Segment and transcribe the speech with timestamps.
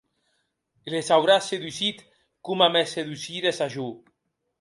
[0.93, 1.99] Les auràs sedusit
[2.49, 3.87] coma me sedusires a jo.